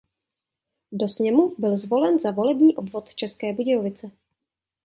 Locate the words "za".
2.19-2.31